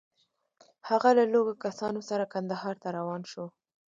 هغه 0.89 1.09
له 1.17 1.23
لږو 1.33 1.53
کسانو 1.65 1.99
سره 2.09 2.31
کندهار 2.33 2.75
ته 2.81 2.87
روان 2.97 3.21
شو. 3.31 3.45